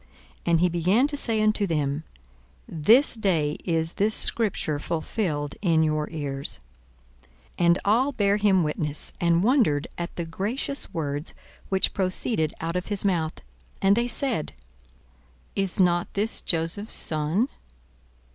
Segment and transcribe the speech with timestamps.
[0.01, 0.09] 42:004:021
[0.51, 2.03] And he began to say unto them,
[2.67, 6.59] This day is this scripture fulfilled in your ears.
[7.59, 11.35] 42:004:022 And all bare him witness, and wondered at the gracious words
[11.69, 13.41] which proceeded out of his mouth.
[13.79, 14.53] And they said,
[15.55, 17.47] Is not this Joseph's son?